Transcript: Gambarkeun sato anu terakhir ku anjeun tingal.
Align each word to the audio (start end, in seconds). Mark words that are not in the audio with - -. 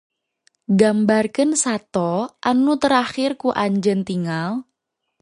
Gambarkeun 0.81 1.51
sato 1.63 2.07
anu 2.51 2.73
terakhir 2.83 3.31
ku 3.41 3.47
anjeun 3.65 4.01
tingal. 4.09 4.51